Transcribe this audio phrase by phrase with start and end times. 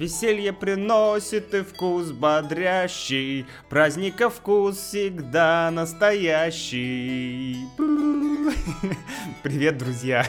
[0.00, 7.58] Веселье приносит и вкус бодрящий, праздника вкус всегда настоящий.
[9.42, 10.24] Привет, друзья.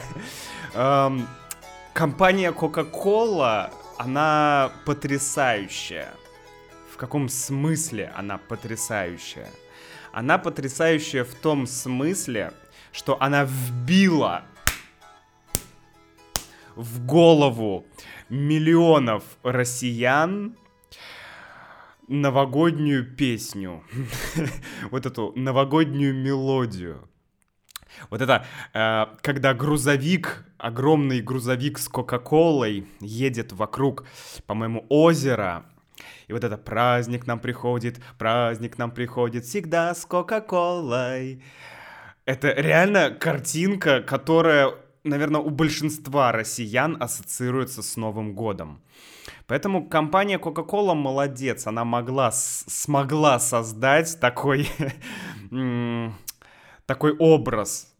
[0.74, 1.26] Эм,
[1.94, 6.12] компания Coca-Cola, она потрясающая.
[6.92, 9.48] В каком смысле она потрясающая?
[10.12, 12.52] Она потрясающая в том смысле,
[12.92, 14.44] что она вбила
[16.76, 17.86] в голову
[18.28, 20.56] миллионов россиян
[22.08, 23.82] новогоднюю песню,
[24.90, 27.08] вот эту новогоднюю мелодию.
[28.10, 34.06] Вот это, э, когда грузовик, огромный грузовик с Кока-Колой едет вокруг,
[34.46, 35.66] по-моему, озера,
[36.26, 41.42] и вот это праздник нам приходит, праздник нам приходит всегда с Кока-Колой.
[42.24, 48.80] Это реально картинка, которая наверное, у большинства россиян ассоциируется с Новым годом.
[49.46, 54.68] Поэтому компания Coca-Cola молодец, она могла, смогла создать такой,
[56.86, 57.94] такой образ,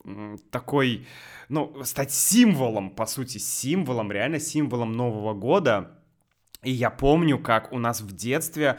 [0.51, 1.07] такой,
[1.49, 5.99] ну, стать символом, по сути, символом, реально символом Нового года.
[6.63, 8.79] И я помню, как у нас в детстве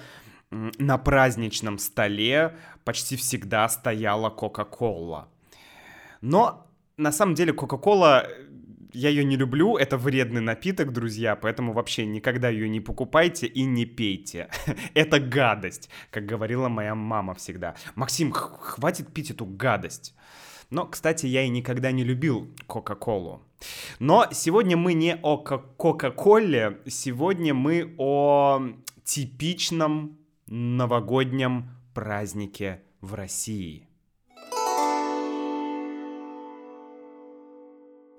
[0.50, 5.28] на праздничном столе почти всегда стояла Кока-Кола.
[6.22, 6.63] Но
[6.98, 8.28] на самом деле Кока-Кола,
[8.94, 13.64] я ее не люблю, это вредный напиток, друзья, поэтому вообще никогда ее не покупайте и
[13.64, 14.50] не пейте.
[14.94, 17.76] это гадость, как говорила моя мама всегда.
[17.96, 20.16] Максим, хватит пить эту гадость.
[20.70, 23.44] Но, кстати, я и никогда не любил Кока-Колу.
[24.00, 28.62] Но сегодня мы не о Кока-Коле, сегодня мы о
[29.04, 33.88] типичном новогоднем празднике в России.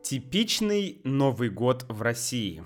[0.04, 2.62] Типичный Новый год в России.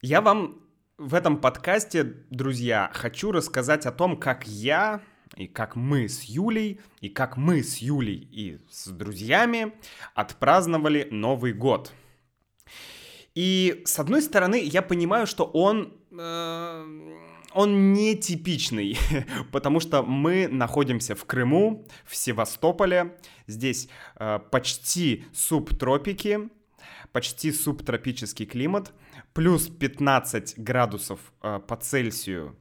[0.00, 0.60] Я вам
[0.96, 5.00] в этом подкасте, друзья, хочу рассказать о том, как я
[5.34, 9.74] и как мы с Юлей, и как мы с Юлей и с друзьями
[10.14, 11.92] отпраздновали Новый год.
[13.34, 17.10] И с одной стороны, я понимаю, что он э,
[17.52, 18.98] он нетипичный,
[19.52, 23.16] потому что мы находимся в Крыму, в Севастополе.
[23.46, 26.48] Здесь э, почти субтропики,
[27.12, 28.92] почти субтропический климат,
[29.32, 32.56] плюс 15 градусов э, по Цельсию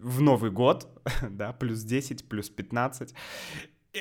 [0.00, 0.88] в Новый год,
[1.30, 3.14] да, плюс 10, плюс 15.
[3.92, 3.98] Э,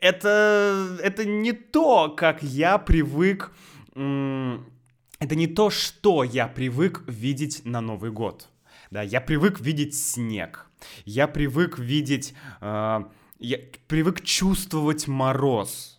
[0.00, 3.52] это, это не то, как я привык...
[3.94, 8.48] Это не то, что я привык видеть на Новый год.
[8.92, 10.66] Да, я привык видеть снег.
[11.06, 12.34] Я привык видеть...
[12.60, 13.04] Э,
[13.38, 13.58] я
[13.88, 15.98] привык чувствовать мороз.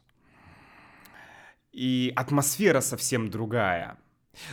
[1.71, 3.97] И атмосфера совсем другая.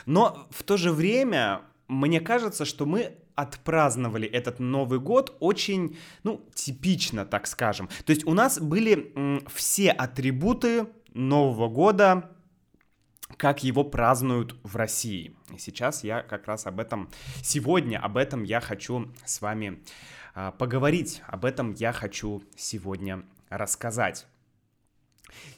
[0.06, 6.42] Но в то же время мне кажется, что мы отпраздновали этот Новый год очень, ну,
[6.54, 7.90] типично, так скажем.
[8.06, 12.30] То есть у нас были м, все атрибуты Нового года
[13.36, 15.34] как его празднуют в России.
[15.54, 17.10] И сейчас я как раз об этом,
[17.42, 19.82] сегодня об этом я хочу с вами
[20.34, 24.26] а, поговорить, об этом я хочу сегодня рассказать.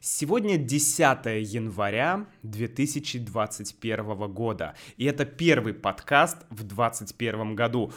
[0.01, 0.99] Сегодня 10
[1.43, 7.93] января 2021 года, и это первый подкаст в 2021 году.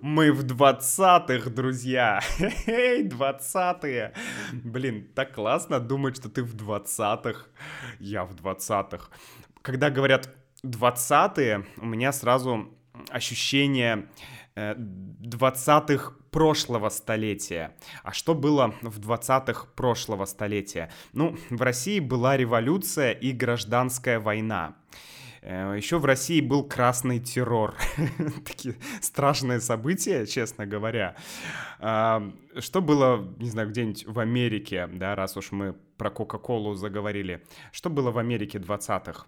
[0.00, 2.20] Мы в 20-х, друзья!
[2.66, 4.12] Эй, 20-е!
[4.52, 7.46] Блин, так классно думать, что ты в 20-х.
[7.98, 9.08] Я в 20-х.
[9.62, 10.28] Когда говорят
[10.64, 12.68] 20-е, у меня сразу
[13.10, 14.08] ощущение
[14.56, 17.76] 20-х э, прошлого столетия.
[18.02, 20.90] А что было в 20-х прошлого столетия?
[21.12, 24.76] Ну, в России была революция и гражданская война.
[25.44, 27.74] Э, Еще в России был красный террор.
[28.44, 31.16] Такие страшные события, честно говоря.
[31.78, 37.46] Что было, не знаю, где-нибудь в Америке, да, раз уж мы про Кока-Колу заговорили.
[37.72, 39.26] Что было в Америке 20-х?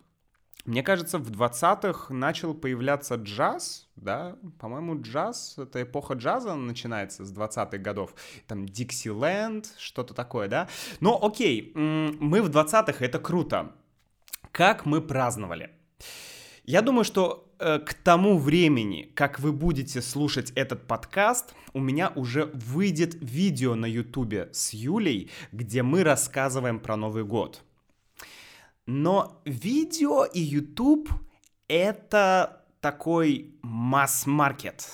[0.65, 7.33] Мне кажется, в 20-х начал появляться джаз, да, по-моему, джаз, это эпоха джаза начинается с
[7.33, 8.15] 20-х годов,
[8.49, 10.69] там Диксиленд, что-то такое, да.
[10.99, 13.77] Но окей, мы в 20-х, это круто.
[14.51, 15.76] Как мы праздновали?
[16.65, 22.13] Я думаю, что э, к тому времени, как вы будете слушать этот подкаст, у меня
[22.17, 27.63] уже выйдет видео на ютубе с Юлей, где мы рассказываем про Новый год.
[28.87, 31.09] Но видео и YouTube—
[31.69, 34.89] это такой масс-маркет,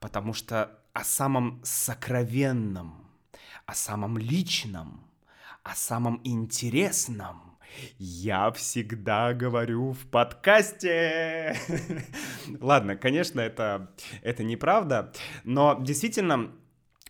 [0.00, 3.06] потому что о самом сокровенном,
[3.66, 5.04] о самом личном,
[5.62, 7.53] о самом интересном
[7.98, 11.56] Я всегда говорю в подкасте.
[12.60, 13.90] Ладно, конечно, это,
[14.22, 15.12] это неправда,
[15.44, 16.52] но действительно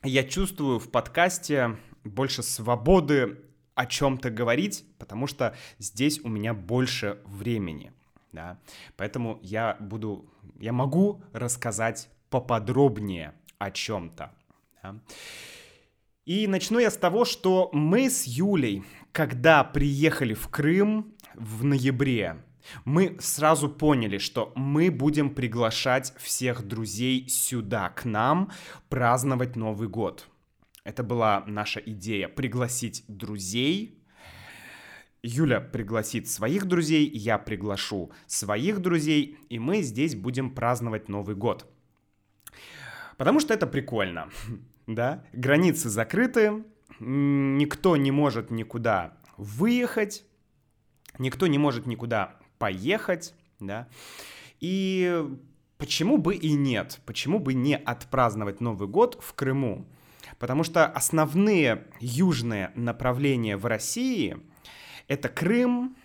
[0.02, 3.38] я чувствую в подкасте больше свободы
[3.74, 7.92] о чем-то говорить, потому что здесь у меня больше времени,
[8.32, 8.58] да,
[8.96, 10.30] поэтому я буду,
[10.60, 14.30] я могу рассказать поподробнее о чем-то.
[14.82, 14.96] Да?
[16.24, 18.82] И начну я с того, что мы с Юлей,
[19.14, 22.42] когда приехали в Крым в ноябре,
[22.84, 28.50] мы сразу поняли, что мы будем приглашать всех друзей сюда, к нам,
[28.88, 30.28] праздновать Новый год.
[30.82, 34.02] Это была наша идея— пригласить друзей.
[35.22, 41.72] Юля пригласит своих друзей, я приглашу своих друзей, и мы здесь будем праздновать Новый год.
[43.16, 44.28] Потому что это прикольно
[44.88, 46.64] да, границы закрыты,
[46.98, 50.24] никто не может никуда выехать,
[51.18, 53.88] никто не может никуда поехать, да,
[54.60, 55.26] и
[55.78, 59.86] почему бы и нет, почему бы не отпраздновать Новый год в Крыму?
[60.38, 64.38] Потому что основные южные направления в России—
[65.08, 65.96] это Крым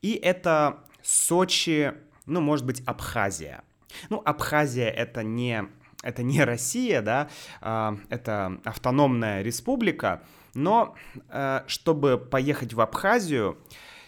[0.00, 1.92] и это Сочи,
[2.24, 3.62] ну, может быть, Абхазия.
[4.08, 5.68] Ну, Абхазия— это не
[6.04, 7.28] это не Россия, да,
[7.60, 10.22] а, это автономная республика,
[10.54, 10.94] но
[11.30, 13.58] э, чтобы поехать в Абхазию,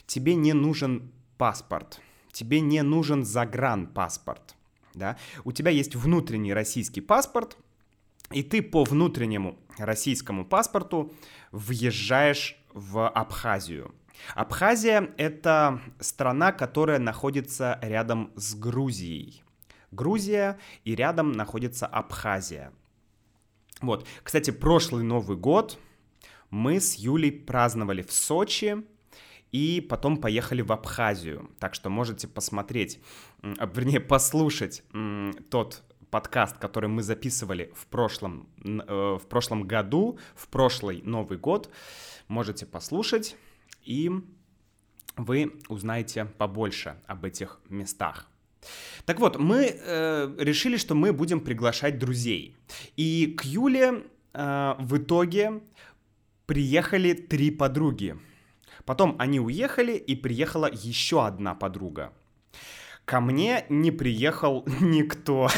[0.06, 2.00] тебе не нужен паспорт,
[2.30, 4.54] тебе не нужен загранпаспорт,
[4.94, 7.56] да, у тебя есть внутренний российский паспорт,
[8.30, 11.12] и ты по внутреннему российскому паспорту
[11.50, 13.94] въезжаешь в Абхазию.
[14.34, 19.42] Абхазия— это страна, которая находится рядом с Грузией.
[19.90, 22.72] Грузия, и рядом находится Абхазия.
[23.80, 25.78] Вот, кстати, прошлый Новый год
[26.50, 28.84] мы с Юлей праздновали в Сочи,
[29.52, 31.50] и потом поехали в Абхазию.
[31.58, 33.00] Так что можете посмотреть,
[33.42, 34.82] а, вернее, послушать
[35.50, 41.70] тот подкаст, который мы записывали в прошлом, э, в прошлом году, в прошлый Новый год.
[42.28, 43.36] Можете послушать,
[43.82, 44.10] и
[45.16, 48.28] вы узнаете побольше об этих местах.
[49.04, 52.56] Так вот, мы э, решили, что мы будем приглашать друзей.
[52.96, 54.02] И к Юле
[54.32, 55.60] э, в итоге
[56.46, 58.16] приехали три подруги.
[58.84, 62.12] Потом они уехали, и приехала еще одна подруга.
[63.04, 65.48] Ко мне не приехал никто.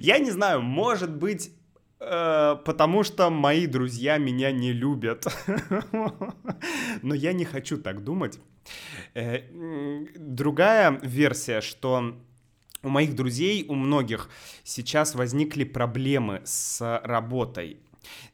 [0.00, 1.50] Я не знаю, может быть,
[1.98, 5.26] потому что мои друзья меня не любят.
[7.02, 8.38] Но я не хочу так думать.
[9.14, 9.40] Э,
[10.16, 12.14] другая версия, что
[12.82, 14.30] у моих друзей, у многих
[14.62, 17.78] сейчас возникли проблемы с работой.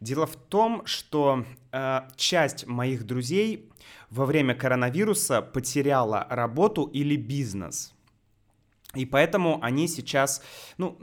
[0.01, 3.71] Дело в том, что э, часть моих друзей
[4.11, 7.93] во время коронавируса потеряла работу или бизнес.
[8.95, 10.43] И поэтому они сейчас,
[10.79, 10.97] ну,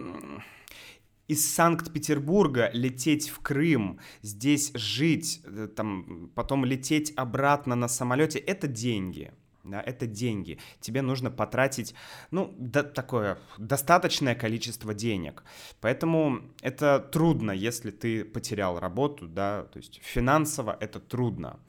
[1.32, 8.68] из Санкт-Петербурга лететь в Крым, здесь жить, э, там, потом лететь обратно на самолете, это
[8.68, 9.32] деньги.
[9.64, 10.58] Да, это деньги.
[10.82, 11.96] Тебе нужно потратить,
[12.32, 15.44] ну, да, такое достаточное количество денег.
[15.80, 21.60] Поэтому это трудно, если ты потерял работу, да, то есть финансово это трудно.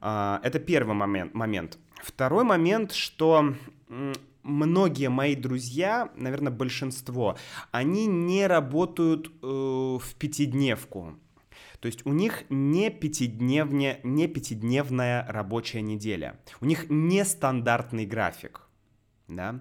[0.00, 1.32] А, это первый момент.
[1.34, 1.78] момент.
[2.02, 3.54] Второй момент, что
[4.44, 7.36] многие мои друзья, наверное, большинство,
[7.72, 11.18] они не работают э, в пятидневку.
[11.80, 16.40] То есть у них не, пятидневне, не пятидневная рабочая неделя.
[16.60, 18.62] У них нестандартный график.
[19.28, 19.60] Да?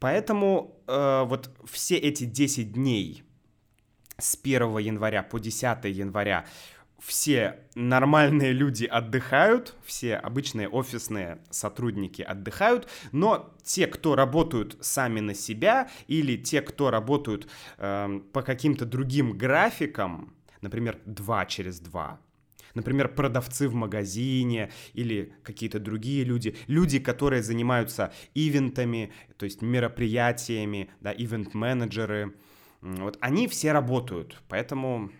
[0.00, 3.22] Поэтому э, вот все эти 10 дней
[4.16, 6.46] с 1 января по 10 января
[6.98, 15.34] все нормальные люди отдыхают, все обычные офисные сотрудники отдыхают, но те, кто работают сами на
[15.34, 22.20] себя или те, кто работают э, по каким-то другим графикам, например, 2 через 2,
[22.74, 30.90] например, продавцы в магазине или какие-то другие люди, люди, которые занимаются ивентами, то есть мероприятиями,
[31.00, 32.34] да, ивент-менеджеры,
[32.80, 35.10] вот они все работают, поэтому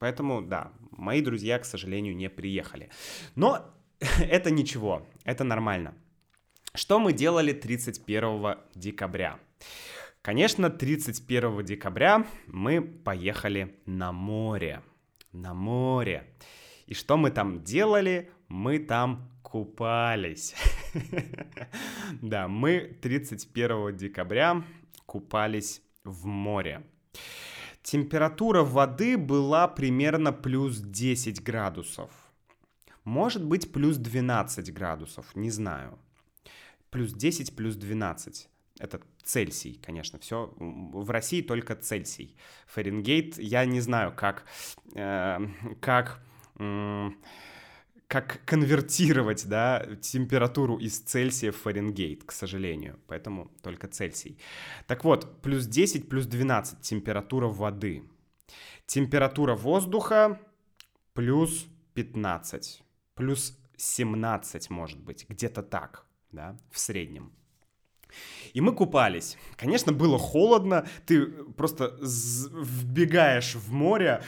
[0.00, 2.88] Поэтому, да, мои друзья, к сожалению, не приехали.
[3.36, 5.94] Но это ничего, это нормально.
[6.74, 9.38] Что мы делали 31 декабря?
[10.22, 14.82] Конечно, 31 декабря мы поехали на море.
[15.32, 16.24] На море.
[16.86, 18.30] И что мы там делали?
[18.48, 20.54] Мы там купались.
[22.22, 24.64] Да, мы 31 декабря
[25.06, 26.82] купались в море.
[27.82, 32.10] Температура воды была примерно плюс 10 градусов.
[33.04, 35.98] Может быть плюс 12 градусов, не знаю.
[36.90, 38.48] Плюс 10, плюс 12.
[38.78, 40.52] Это Цельсий, конечно, все.
[40.58, 42.36] В России только Цельсий.
[42.66, 44.44] Фаренгейт, я не знаю, как,
[44.94, 45.38] э,
[45.80, 46.22] как,
[46.58, 47.10] э,
[48.10, 52.98] как конвертировать, да, температуру из Цельсия в Фаренгейт, к сожалению.
[53.06, 54.36] Поэтому только Цельсий.
[54.88, 58.02] Так вот, плюс 10, плюс 12 температура воды.
[58.86, 60.40] Температура воздуха
[61.14, 62.82] плюс 15,
[63.14, 67.32] плюс 17, может быть, где-то так, да, в среднем.
[68.52, 69.36] И мы купались.
[69.56, 74.22] Конечно, было холодно, ты просто вбегаешь в море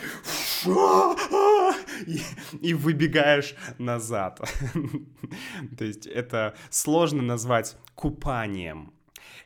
[2.07, 2.21] и,
[2.61, 4.41] и выбегаешь назад.
[5.79, 8.93] То есть это сложно назвать купанием.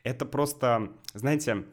[0.02, 1.64] Это просто, знаете,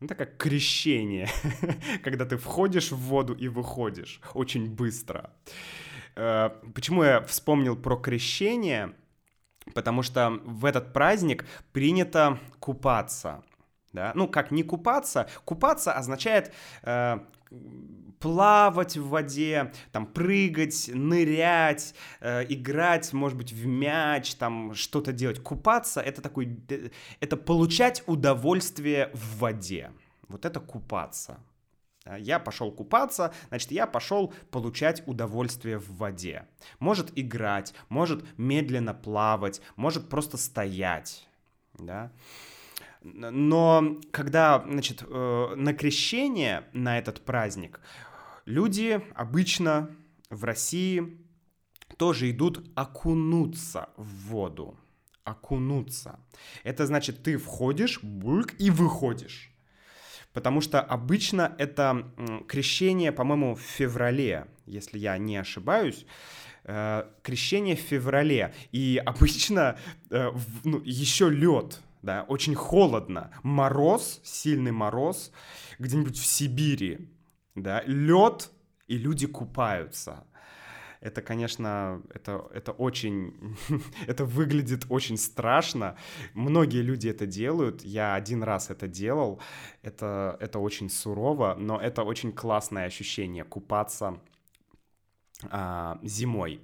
[0.00, 1.28] это как крещение,
[2.02, 5.30] когда ты входишь в воду и выходишь очень быстро.
[6.16, 8.94] Э, почему я вспомнил про крещение?
[9.74, 13.42] Потому что в этот праздник принято купаться.
[13.92, 14.12] Да?
[14.14, 17.18] Ну, как не купаться, купаться означает э,
[18.18, 25.42] плавать в воде, там, прыгать, нырять, э, играть, может быть, в мяч, там, что-то делать.
[25.42, 29.92] Купаться— это такой, э, это получать удовольствие в воде.
[30.28, 31.38] Вот это купаться.
[32.18, 36.46] Я пошел купаться, значит, я пошел получать удовольствие в воде.
[36.78, 41.26] Может играть, может медленно плавать, может просто стоять.
[41.74, 42.12] Да?
[43.02, 47.80] Но когда, значит, э, на крещение, на этот праздник,
[48.44, 49.90] люди обычно
[50.30, 51.18] в России
[51.98, 54.78] тоже идут окунуться в воду.
[55.24, 56.20] Окунуться.
[56.62, 59.55] Это значит, ты входишь, бульк, и выходишь
[60.36, 62.12] потому что обычно это
[62.46, 66.04] крещение, по-моему, в феврале, если я не ошибаюсь,
[66.64, 69.78] э, крещение в феврале, и обычно
[70.10, 70.30] э,
[70.62, 75.32] ну, еще лед, да, очень холодно, мороз, сильный мороз,
[75.78, 77.08] где-нибудь в Сибири,
[77.54, 78.50] да, лед,
[78.88, 80.26] и люди купаются
[81.06, 83.56] это, конечно, это, это очень,
[84.08, 85.96] это выглядит очень страшно.
[86.34, 89.40] Многие люди это делают, я один раз это делал,
[89.82, 94.18] это, это очень сурово, но это очень классное ощущение купаться
[95.48, 96.60] а, зимой.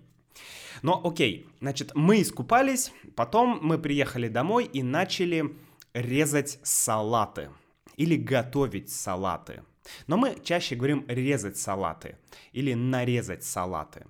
[0.83, 5.55] Но окей, значит, мы искупались, потом мы приехали домой и начали
[5.95, 7.51] резать салаты
[7.97, 9.63] или готовить салаты.
[10.07, 12.17] Но мы чаще говорим резать салаты
[12.53, 14.07] или нарезать салаты.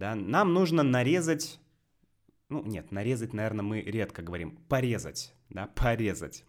[0.00, 0.14] Да?
[0.14, 1.60] Нам нужно нарезать,
[2.48, 6.46] ну нет, нарезать, наверное, мы редко говорим, порезать, да, порезать.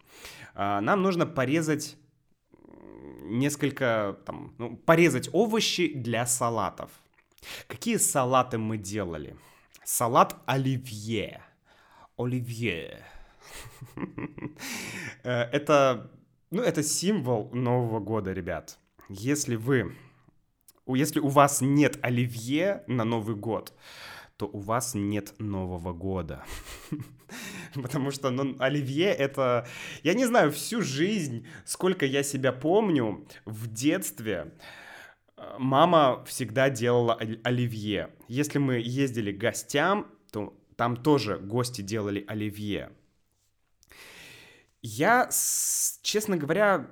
[0.54, 1.98] А, нам нужно порезать
[3.24, 6.90] несколько, там, ну, порезать овощи для салатов.
[7.66, 9.36] Какие салаты мы делали?
[9.84, 11.42] Салат оливье.
[12.16, 13.04] Оливье.
[15.24, 16.10] Э, это,
[16.50, 18.78] ну, это символ Нового года, ребят.
[19.08, 19.94] Если вы
[20.94, 23.72] если у вас нет оливье на Новый год,
[24.36, 26.44] то у вас нет Нового года.
[27.74, 29.66] Потому что ну, оливье это...
[30.02, 34.52] Я не знаю, всю жизнь, сколько я себя помню, в детстве
[35.36, 38.10] э, мама всегда делала оливье.
[38.28, 42.90] Если мы ездили к гостям, то там тоже гости делали оливье.
[44.82, 45.28] Я,
[46.02, 46.90] честно говоря,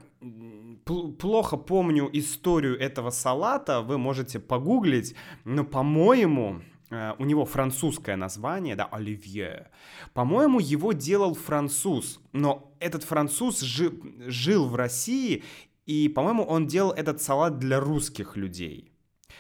[0.84, 8.76] плохо помню историю этого салата, вы можете погуглить, но, по-моему, э, у него французское название,
[8.76, 9.70] да, оливье.
[10.14, 15.42] По-моему, его делал француз, но этот француз жи- жил в России,
[15.86, 18.92] и, по-моему, он делал этот салат для русских людей.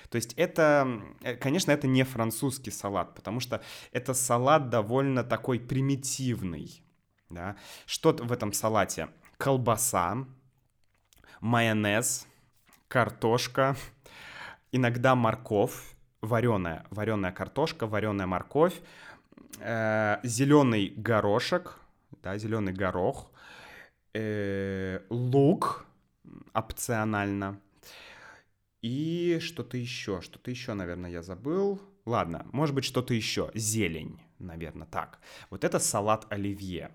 [0.08, 5.60] То есть это, э, конечно, это не французский салат, потому что это салат довольно такой
[5.60, 6.82] примитивный.
[7.30, 7.56] Да?
[7.86, 9.08] Что в этом салате?
[9.38, 10.26] Колбаса,
[11.40, 12.26] майонез,
[12.88, 13.76] картошка,
[14.72, 18.74] иногда морковь, вареная, вареная картошка, вареная морковь,
[19.60, 21.78] э, зеленый горошек,
[22.22, 23.30] да, зеленый горох,
[24.12, 25.86] э, лук
[26.52, 27.60] опционально
[28.82, 31.80] и что-то еще, что-то еще, наверное, я забыл.
[32.06, 35.20] Ладно, может быть что-то еще, зелень, наверное, так.
[35.50, 36.90] Вот это салат оливье.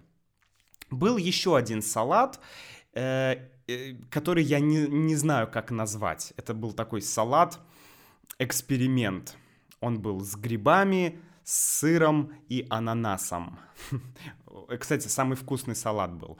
[0.89, 2.39] Был еще один салат,
[2.93, 3.37] э,
[3.67, 6.33] э, который я не, не знаю, как назвать.
[6.37, 7.59] Это был такой салат,
[8.39, 9.37] эксперимент.
[9.81, 13.59] Он был с грибами, с сыром и ананасом.
[14.79, 16.37] Кстати, самый вкусный салат был.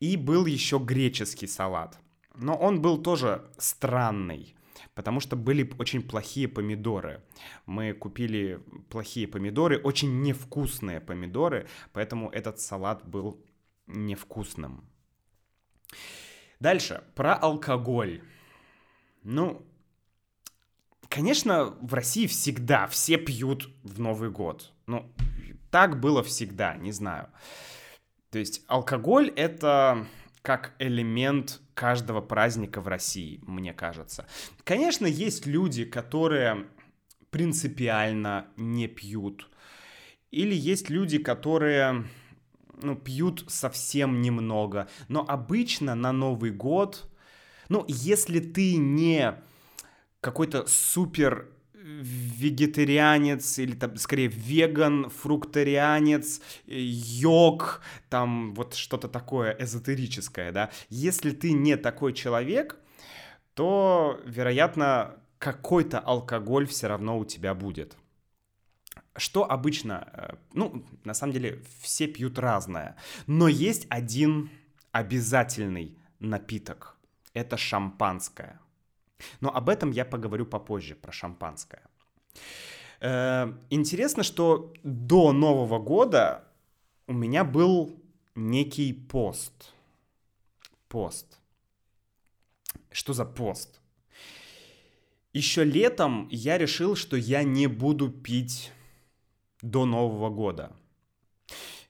[0.00, 1.98] И был еще греческий салат.
[2.34, 4.54] Но он был тоже странный.
[4.94, 7.20] потому что были очень плохие помидоры.
[7.66, 13.38] Мы купили плохие помидоры, очень невкусные помидоры, поэтому этот салат был
[13.86, 14.88] невкусным.
[16.60, 18.22] Дальше, про алкоголь.
[19.22, 19.66] Ну,
[21.08, 24.72] конечно, в России всегда все пьют в Новый год.
[24.86, 25.12] Ну,
[25.70, 27.28] так было всегда, не знаю.
[28.30, 30.06] То есть алкоголь— это
[30.42, 34.26] как элемент каждого праздника в России, мне кажется.
[34.64, 36.68] Конечно, есть люди, которые
[37.30, 39.50] принципиально не пьют.
[40.30, 42.06] Или есть люди, которые
[42.82, 44.88] ну, пьют совсем немного.
[45.08, 47.08] Но обычно на Новый год,
[47.68, 49.34] ну, если ты не
[50.20, 51.48] какой-то супер
[51.86, 60.70] вегетарианец или там скорее веган, фрукторианец, йог, там вот что-то такое эзотерическое, да.
[60.88, 62.76] Если ты не такой человек,
[63.54, 67.96] то, вероятно, какой-то алкоголь все равно у тебя будет.
[69.18, 72.96] Что обычно, э, ну, на самом деле, все пьют разное,
[73.26, 74.50] но есть один
[74.92, 76.96] обязательный напиток.
[77.34, 78.60] Это шампанское.
[79.40, 81.82] Но об этом я поговорю попозже, про шампанское.
[83.00, 86.44] Э, интересно, что до Нового года
[87.06, 88.02] у меня был
[88.34, 89.72] некий пост.
[90.88, 91.38] Пост.
[92.90, 93.80] Что за пост?
[95.32, 98.72] Еще летом я решил, что я не буду пить
[99.70, 100.72] до Нового года.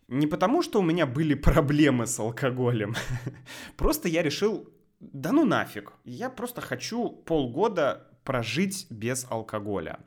[0.09, 2.95] Не потому, что у меня были проблемы с алкоголем.
[3.77, 4.69] Просто я решил,
[5.01, 9.99] да ну нафиг, я просто хочу полгода прожить без алкоголя.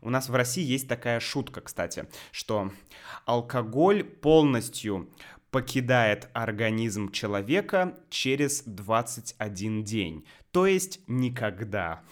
[0.00, 2.72] У нас в России есть такая шутка, кстати, что
[3.24, 5.08] алкоголь полностью
[5.50, 12.02] покидает организм человека через 21 день, то есть никогда.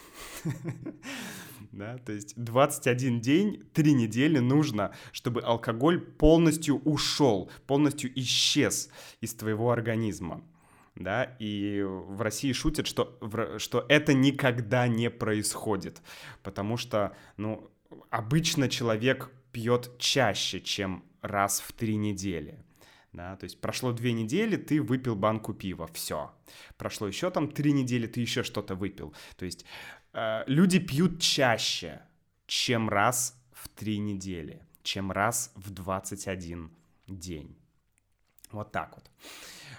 [1.71, 8.89] Да, то есть 21 день, 3 недели нужно, чтобы алкоголь полностью ушел, полностью исчез
[9.21, 10.43] из твоего организма
[10.95, 13.17] да, и в России шутят, что,
[13.57, 16.01] что это никогда не происходит,
[16.43, 17.69] потому что, ну,
[18.09, 22.59] обычно человек пьет чаще, чем раз в три недели.
[23.13, 26.31] Да, то есть прошло две недели, ты выпил банку пива, все.
[26.77, 29.13] Прошло еще там три недели, ты еще что-то выпил.
[29.35, 29.65] То есть
[30.13, 32.01] люди пьют чаще,
[32.47, 36.71] чем раз в три недели, чем раз в 21
[37.07, 37.57] день.
[38.51, 39.09] Вот так вот.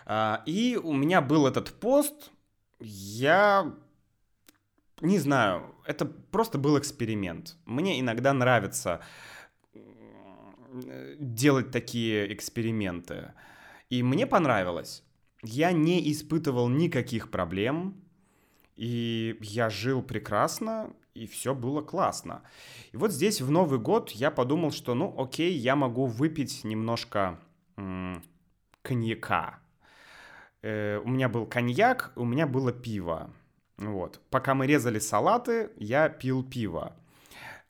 [0.06, 2.30] А, и у меня был этот пост,
[2.80, 3.74] я
[5.00, 7.56] не знаю, это просто был эксперимент.
[7.66, 9.00] Мне иногда нравится
[11.18, 13.32] делать такие эксперименты.
[13.90, 15.04] И мне понравилось.
[15.42, 18.01] Я не испытывал никаких проблем,
[18.76, 22.42] и я жил прекрасно, и все было классно.
[22.92, 27.38] И вот здесь в Новый год я подумал, что ну окей, я могу выпить немножко
[27.76, 28.22] м-
[28.82, 29.62] коньяка
[30.62, 33.30] э, у меня был коньяк, у меня было пиво.
[33.78, 34.20] Вот.
[34.30, 36.96] Пока мы резали салаты, я пил пиво.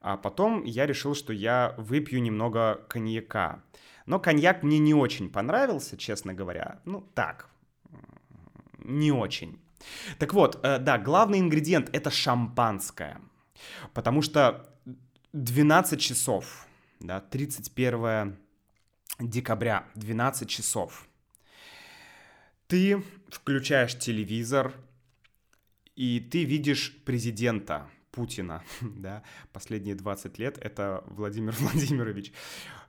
[0.01, 3.63] А потом я решил, что я выпью немного коньяка.
[4.05, 6.81] Но коньяк мне не очень понравился, честно говоря.
[6.85, 7.49] Ну, так,
[8.79, 9.61] не очень.
[10.19, 13.21] Так вот, э, да, главный ингредиент— это шампанское.
[13.95, 14.69] Потому что
[15.33, 16.67] 12 часов,
[17.01, 18.37] да, 31
[19.21, 21.07] декабря, 12 часов—
[22.73, 24.73] ты включаешь телевизор,
[25.95, 32.33] и ты видишь президента Путина, да, последние 20 лет, это Владимир Владимирович,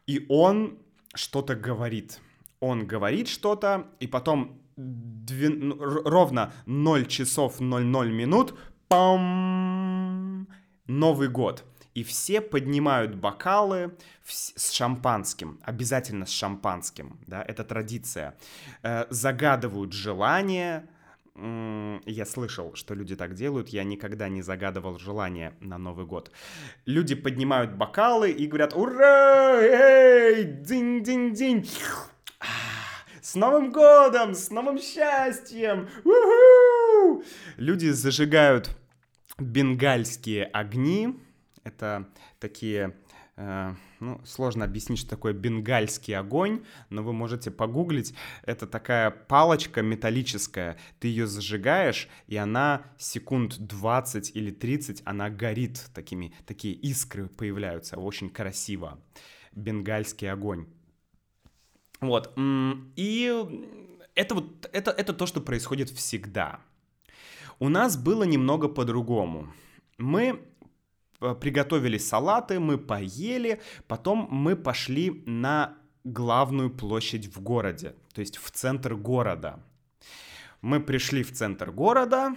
[0.08, 0.80] и он
[1.14, 2.22] что-то говорит.
[2.62, 8.58] Он говорит что-то, и потом две, ну, ровно 0 часов 00 минут,
[8.88, 10.48] пам,
[10.88, 18.36] Новый год и все поднимают бокалы с шампанским, обязательно с шампанским, да, это традиция.
[18.82, 20.88] Э, загадывают желание,
[21.36, 26.32] я слышал, что люди так делают, я никогда не загадывал желание на Новый год.
[26.86, 29.60] Люди поднимают бокалы и говорят «Ура!
[29.60, 30.44] Эй!
[30.44, 31.68] Динь-динь-динь!»
[33.24, 34.36] С Новым годом!
[34.36, 35.88] С новым счастьем!
[36.04, 37.24] У-ху!
[37.56, 38.70] Люди зажигают
[39.40, 41.18] бенгальские огни,
[41.64, 42.10] это
[42.42, 42.98] такие
[43.38, 48.14] э, ну, сложно объяснить, что такое бенгальский огонь, но вы можете погуглить.
[48.44, 50.78] Это такая палочка металлическая.
[51.00, 55.82] Ты ее зажигаешь, и она секунд 20 или 30, она горит.
[55.94, 57.98] Такими, такие искры появляются.
[57.98, 59.00] Очень красиво.
[59.54, 60.68] Бенгальский огонь.
[62.04, 62.34] Вот.
[62.96, 63.46] И
[64.16, 66.60] это вот это, это то, что происходит всегда.
[67.60, 69.54] У нас было немного по-другому.
[69.98, 70.42] Мы
[71.22, 78.38] э, приготовили салаты, мы поели, потом мы пошли на главную площадь в городе, то есть
[78.38, 79.64] в центр города.
[80.62, 82.36] Мы пришли в центр города,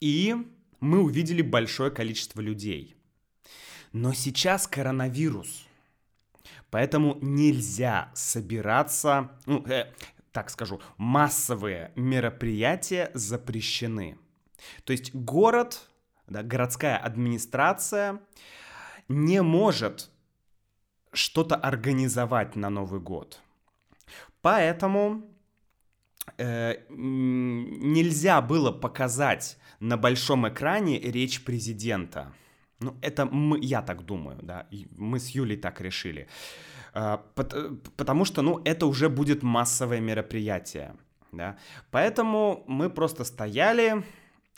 [0.00, 0.34] и
[0.80, 2.96] мы увидели большое количество людей.
[3.92, 5.66] Но сейчас коронавирус,
[6.72, 9.92] поэтому нельзя собираться, ну, э,
[10.32, 14.18] так скажу, массовые мероприятия запрещены.
[14.84, 15.82] То есть город,
[16.26, 18.20] да, городская администрация
[19.08, 20.10] не может
[21.12, 23.42] что-то организовать на Новый год.
[24.40, 25.30] Поэтому
[26.38, 32.32] э, нельзя было показать на большом экране речь президента.
[32.82, 34.66] Ну, это мы, я так думаю, да,
[34.96, 36.28] мы с Юлей так решили.
[36.94, 37.18] Э,
[37.96, 40.94] потому что, ну, это уже будет массовое мероприятие,
[41.32, 41.56] да.
[41.90, 44.04] Поэтому мы просто стояли,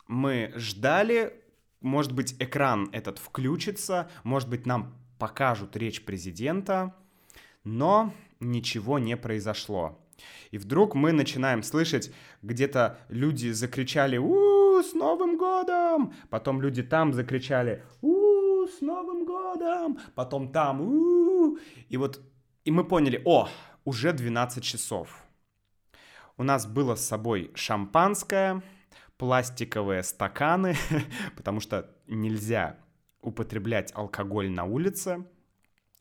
[0.09, 1.35] мы ждали,
[1.81, 6.95] может быть, экран этот включится, может быть, нам покажут речь президента,
[7.63, 9.99] но ничего не произошло.
[10.51, 17.13] И вдруг мы начинаем слышать, где-то люди закричали «У, с Новым годом!», потом люди там
[17.13, 18.13] закричали «У,
[18.79, 21.59] с Новым годом!», потом там «У!»,
[21.89, 22.21] и вот
[22.65, 23.49] и мы поняли, о,
[23.85, 25.23] уже 12 часов.
[26.37, 28.63] У нас было с собой шампанское,
[29.19, 30.77] пластиковые стаканы,
[31.37, 32.79] потому что нельзя
[33.21, 35.27] употреблять алкоголь на улице.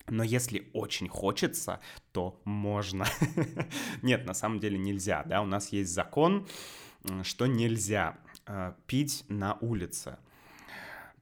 [0.08, 1.80] Но если очень хочется,
[2.12, 3.06] то можно.
[4.02, 6.48] Нет, на самом деле нельзя, да, у нас есть закон,
[7.24, 10.18] что нельзя э, пить на улице.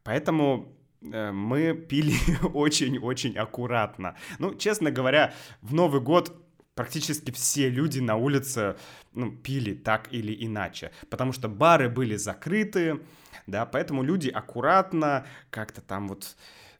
[0.04, 2.14] Поэтому мы пили
[2.54, 4.16] очень-очень аккуратно.
[4.40, 6.36] Ну, честно говоря, в Новый год
[6.76, 8.76] практически все люди на улице
[9.14, 13.02] ну, пили так или иначе, потому что бары были закрыты,
[13.48, 16.36] да, поэтому люди аккуратно как-то там вот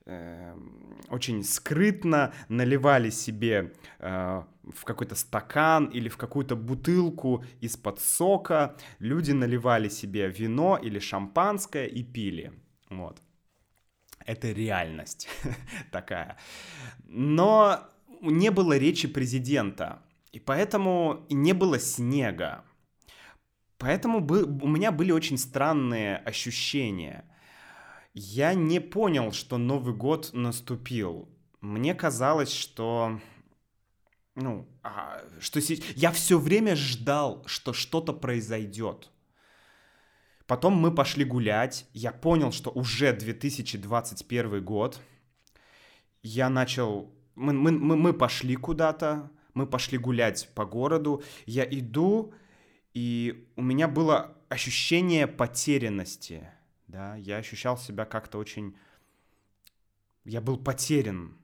[0.06, 0.56] э,
[1.10, 9.32] очень скрытно наливали себе э, в какой-то стакан или в какую-то бутылку из-под сока, люди
[9.32, 12.54] наливали себе вино или шампанское и пили,
[12.90, 13.22] вот.
[14.26, 15.28] Это реальность
[15.92, 16.38] такая.
[17.06, 17.90] Но
[18.22, 22.64] не было речи президента, и поэтому не было снега.
[23.78, 27.26] Поэтому у меня были очень странные ощущения.
[28.14, 31.28] Я не понял, что Новый год наступил.
[31.62, 33.20] Мне казалось, что...
[34.36, 35.60] Ну, а, что
[35.96, 39.10] я все время ждал, что что-то произойдет.
[40.52, 41.88] Потом мы пошли гулять.
[41.94, 45.00] Я понял, что уже 2021 год.
[46.24, 47.10] Я начал...
[47.36, 49.32] Мы, мы, мы, мы пошли куда-то.
[49.54, 51.24] Мы пошли гулять по городу.
[51.46, 52.34] Я иду,
[52.94, 56.50] и у меня было ощущение потерянности,
[56.88, 58.76] да, я ощущал себя как-то очень...
[60.26, 61.38] Я был потерян.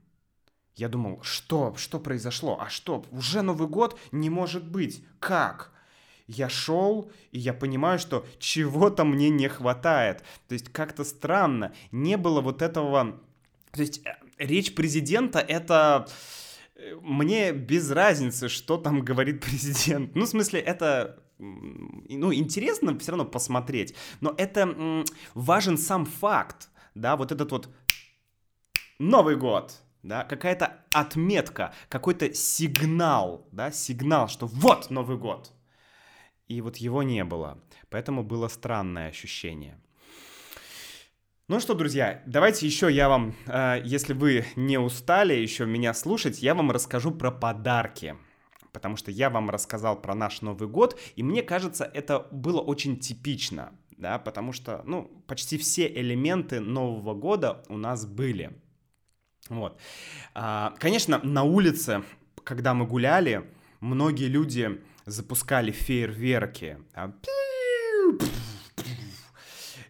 [0.75, 2.59] Я думал, что, что произошло?
[2.59, 3.97] А что, уже Новый год?
[4.11, 5.05] Не может быть.
[5.19, 5.71] Как?
[6.27, 10.23] Я шел, и я понимаю, что чего-то мне не хватает.
[10.47, 11.73] То есть как-то странно.
[11.91, 13.19] Не было вот этого...
[13.71, 16.07] То есть э, речь президента— это
[17.01, 20.15] мне без разницы, что там говорит президент.
[20.15, 25.03] Ну, в смысле, это ну, интересно все равно посмотреть, но это
[25.35, 27.69] важен сам факт, да, вот этот вот
[28.97, 35.53] Новый год, да, какая-то отметка, какой-то сигнал, да, сигнал, что вот Новый год.
[36.47, 39.79] И вот его не было, поэтому было странное ощущение.
[41.49, 46.41] Ну что, друзья, давайте еще я вам, э, если вы не устали еще меня слушать,
[46.41, 48.17] я вам расскажу про подарки.
[48.73, 52.99] Потому что я вам рассказал про наш Новый год, и мне кажется, это было очень
[52.99, 58.51] типично, да, потому что, ну, почти все элементы Нового года у нас были.
[59.49, 59.79] Вот.
[60.33, 62.03] А, конечно, на улице,
[62.43, 66.77] когда мы гуляли, многие люди запускали фейерверки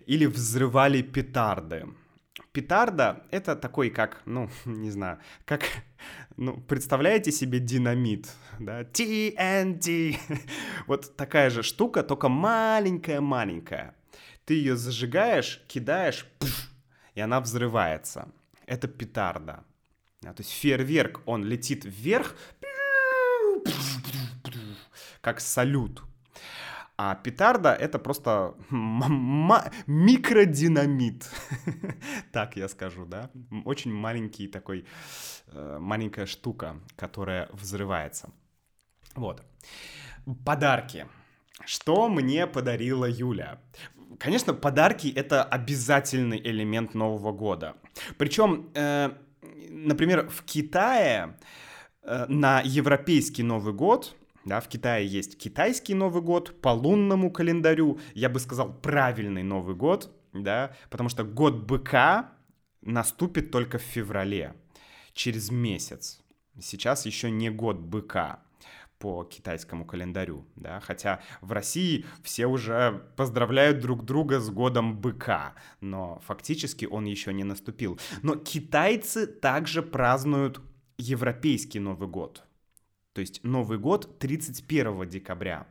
[0.05, 1.87] или взрывали петарды.
[2.53, 5.63] Петарда— это такой, как, ну, не знаю, как,
[6.37, 10.17] ну, представляете себе динамит, да, TNT,
[10.87, 13.95] вот такая же штука, только маленькая-маленькая.
[14.45, 16.69] Ты ее зажигаешь, кидаешь, пфф,
[17.15, 18.31] и она взрывается.
[18.65, 19.63] Это петарда.
[20.21, 22.35] Да, то есть фейерверк, он летит вверх,
[25.27, 26.03] как салют.
[26.97, 28.53] А петарда это просто
[29.87, 31.29] микродинамит.
[32.31, 33.29] так я скажу, да?
[33.65, 34.85] Очень маленький такой,
[35.47, 38.29] э, маленькая штука, которая взрывается.
[39.15, 39.43] Вот.
[40.45, 41.05] Подарки.
[41.65, 43.59] Что мне подарила Юля?
[44.19, 47.75] Конечно, подарки это обязательный элемент Нового года.
[48.17, 49.11] Причем, э,
[49.69, 51.37] например, в Китае
[52.01, 54.15] э, на европейский Новый год
[54.47, 59.75] да, в Китае есть китайский Новый год по лунному календарю, я бы сказал, правильный Новый
[59.75, 62.31] год, да, потому что год быка
[62.81, 64.53] наступит только в феврале,
[65.11, 66.21] через месяц.
[66.61, 68.39] Сейчас еще не год быка
[68.99, 75.55] по китайскому календарю, да, хотя в России все уже поздравляют друг друга с годом быка,
[75.81, 77.99] но фактически он еще не наступил.
[78.23, 80.61] Но китайцы также празднуют
[80.97, 82.46] европейский Новый год,
[83.17, 85.65] то есть Новый год 31 декабря.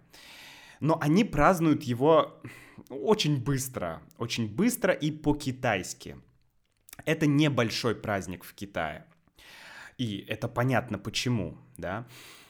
[0.81, 2.41] Но они празднуют его
[2.89, 6.17] очень быстро, очень быстро и по-китайски.
[7.05, 9.05] Это небольшой праздник в Китае.
[9.97, 12.09] И это понятно почему, да.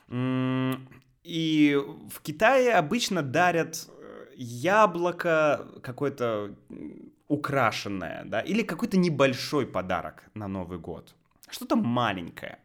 [0.09, 1.79] И
[2.11, 6.57] в Китае обычно дарят э, яблоко какое-то
[7.29, 11.15] украшенное, да, или какой-то небольшой подарок на Новый год.
[11.51, 12.61] Что-то маленькое.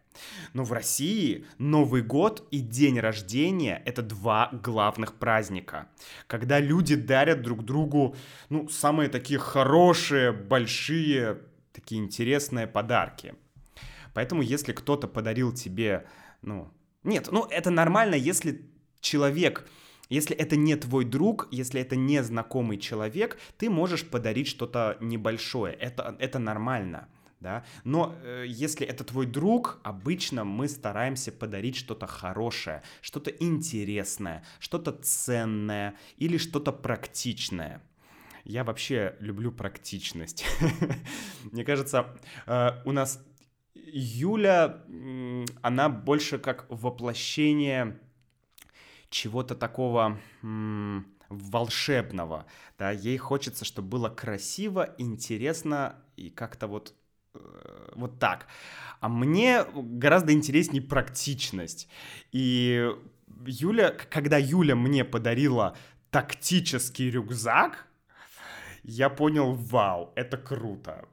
[0.53, 5.87] Но в России Новый год и день рождения— это два главных праздника,
[6.27, 8.15] когда люди дарят друг другу,
[8.49, 11.39] ну, самые такие хорошие, большие,
[11.73, 13.35] такие интересные подарки.
[14.13, 16.05] Поэтому если кто-то подарил тебе,
[16.41, 16.71] ну,
[17.03, 18.69] нет, ну, это нормально, если
[18.99, 19.67] человек
[20.09, 25.73] если это не твой друг, если это не знакомый человек, ты можешь подарить что-то небольшое.
[25.73, 27.07] Это, это нормально
[27.41, 27.65] да.
[27.83, 34.91] Но э, если это твой друг, обычно мы стараемся подарить что-то хорошее, что-то интересное, что-то
[34.91, 37.81] ценное или что-то практичное.
[38.43, 40.45] Я вообще люблю практичность.
[41.51, 43.19] Мне кажется, э, у нас
[43.73, 44.83] Юля,
[45.61, 47.99] она больше как воплощение
[49.09, 50.19] чего-то такого
[51.29, 52.45] волшебного,
[52.77, 56.93] да, ей хочется, чтобы было красиво, интересно и как-то вот
[57.95, 58.47] вот так.
[58.99, 61.87] А мне гораздо интереснее практичность.
[62.31, 62.89] И
[63.45, 65.75] Юля, когда Юля мне подарила
[66.09, 67.87] тактический рюкзак,
[68.83, 71.05] я понял, вау, это круто.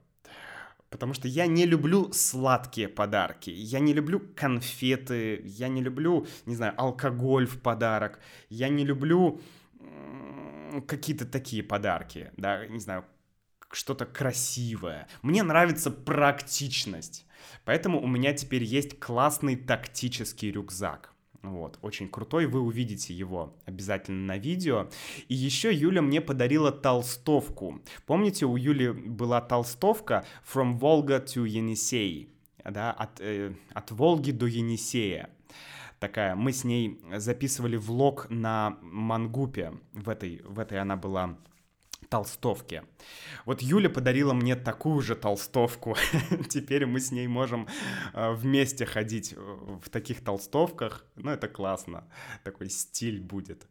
[0.91, 6.57] Потому что я не люблю сладкие подарки, я не люблю конфеты, я не люблю, не
[6.57, 9.41] знаю, алкоголь в подарок, я не люблю
[10.87, 13.05] какие-то такие подарки, да, не знаю,
[13.71, 15.09] что-то красивое.
[15.23, 17.27] Мне нравится практичность.
[17.65, 21.13] Поэтому у меня теперь есть классный тактический рюкзак.
[21.43, 24.89] Вот, очень крутой, вы увидите его обязательно на видео.
[25.29, 27.81] И еще Юля мне подарила толстовку.
[28.07, 32.29] Помните, у Юли была толстовка From Volga to Yenisei,
[32.65, 35.31] да, от, э, от Волги до Енисея
[36.01, 36.35] такая.
[36.35, 39.75] Мы с ней записывали влог на Мангупе.
[39.93, 41.37] В этой, в этой она была
[42.09, 42.83] толстовки.
[43.45, 45.97] Вот Юля подарила мне такую же толстовку.
[46.49, 47.69] Теперь мы с ней можем
[48.15, 51.05] э, вместе ходить в таких толстовках.
[51.17, 52.05] Ну, это классно.
[52.45, 53.67] Такой стиль будет.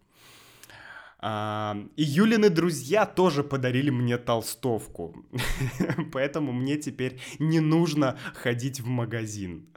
[1.19, 5.25] А, и Юлины друзья тоже подарили мне толстовку.
[6.11, 9.67] Поэтому мне теперь не нужно ходить в магазин.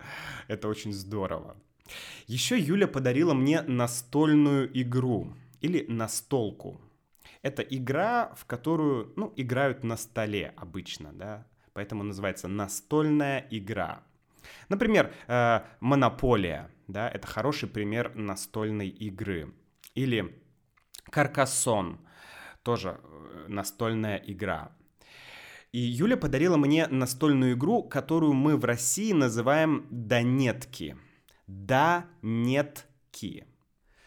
[0.49, 1.57] Это очень здорово.
[2.27, 6.81] Еще Юля подарила мне настольную игру или настолку.
[7.43, 14.03] Это игра, в которую, ну, играют на столе обычно, да, поэтому называется настольная игра.
[14.69, 19.55] Например, э, Монополия, да, это хороший пример настольной игры.
[19.95, 20.39] Или
[21.11, 21.99] Каркасон,
[22.63, 24.73] тоже э, настольная игра.
[25.73, 30.97] И Юля подарила мне настольную игру, которую мы в России называем «Донетки».
[31.47, 33.47] «Донетки».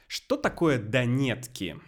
[0.07, 1.79] Что такое «Донетки»?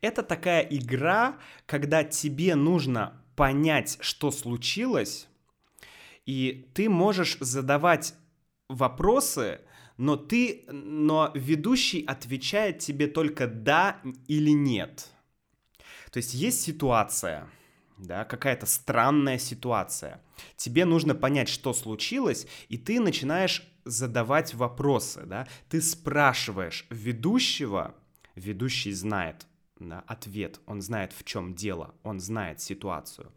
[0.00, 5.28] Это такая игра, когда тебе нужно понять, что случилось,
[6.26, 8.14] и ты можешь задавать
[8.68, 9.60] вопросы,
[9.96, 15.08] но ты, но ведущий отвечает тебе только да или нет.
[16.10, 17.48] То есть есть ситуация,
[17.98, 20.22] да, какая-то странная ситуация.
[20.56, 25.46] Тебе нужно понять, что случилось, и ты начинаешь задавать вопросы, да.
[25.68, 27.94] Ты спрашиваешь ведущего,
[28.34, 29.46] ведущий знает,
[30.06, 33.32] ответ, он знает, в чем дело, он знает ситуацию.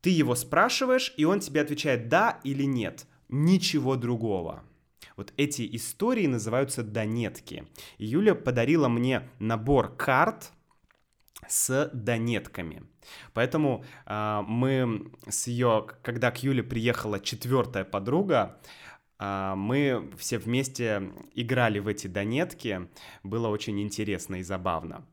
[0.00, 4.64] Ты его спрашиваешь, и он тебе отвечает да или нет, ничего другого.
[5.16, 7.66] Вот эти истории называются донетки.
[7.98, 10.52] Юля подарила мне набор карт
[11.46, 12.82] с донетками.
[13.32, 18.58] Поэтому э, мы с ее, когда к Юле приехала четвертая подруга,
[19.18, 22.88] а, мы все вместе играли в эти донетки.
[23.22, 25.06] Было очень интересно и забавно.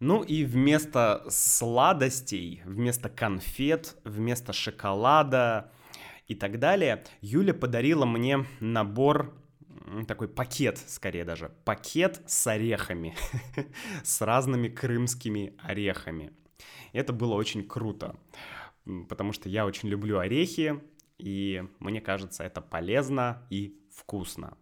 [0.00, 5.72] Ну и вместо сладостей, вместо конфет, вместо шоколада
[6.28, 9.34] и так далее, Юля подарила мне набор
[10.06, 13.16] такой пакет, скорее даже, пакет с орехами,
[14.04, 16.32] с разными крымскими орехами.
[16.92, 18.16] Это было очень круто,
[19.08, 20.80] потому что я очень люблю орехи,
[21.18, 24.56] и мне кажется, это полезно и вкусно.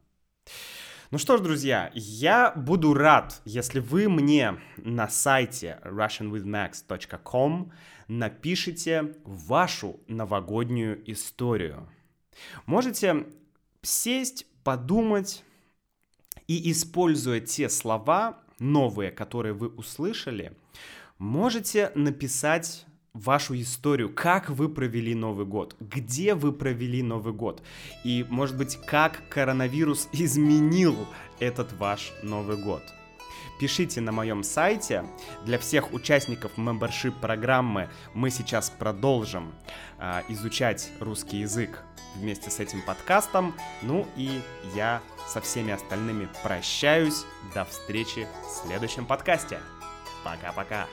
[1.12, 7.70] Ну что ж, друзья, я буду рад, если вы мне на сайте russianwithmax.com
[8.08, 11.88] напишите вашу новогоднюю историю.
[12.66, 13.26] Можете
[13.82, 15.44] сесть, подумать
[16.48, 20.56] и, используя те слова новые, которые вы услышали,
[21.18, 22.84] можете написать
[23.24, 27.62] вашу историю, как вы провели Новый год, где вы провели Новый год,
[28.04, 30.96] и, может быть, как коронавирус изменил
[31.38, 32.82] этот ваш Новый год.
[33.58, 35.04] Пишите на моем сайте.
[35.44, 39.54] Для всех участников membership программы мы сейчас продолжим
[39.98, 41.82] э, изучать русский язык
[42.16, 43.54] вместе с этим подкастом.
[43.82, 44.42] Ну и
[44.74, 47.24] я со всеми остальными прощаюсь.
[47.54, 49.58] До встречи в следующем подкасте.
[50.22, 50.86] Пока-пока.